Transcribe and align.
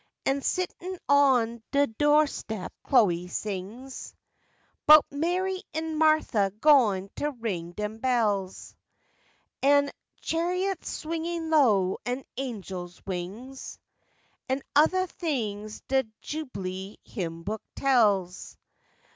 An' 0.25 0.41
sittin' 0.41 0.97
on 1.07 1.61
de 1.69 1.85
do'step, 1.85 2.73
Chloe 2.83 3.27
sings 3.27 4.15
'Bout 4.87 5.05
Mary 5.11 5.61
'n' 5.75 5.95
Martha 5.95 6.49
goin't' 6.59 7.11
ring 7.39 7.73
dem 7.73 7.99
bells, 7.99 8.75
An' 9.61 9.91
cha'iots 10.19 10.87
swingin' 10.89 11.51
low, 11.51 11.99
an' 12.03 12.23
angels' 12.35 12.99
wings 13.05 13.77
An' 14.49 14.63
othuh 14.75 15.07
things 15.07 15.81
de 15.81 16.03
Jub'lee 16.23 16.97
hymn 17.03 17.43
book 17.43 17.61
tells. 17.75 18.57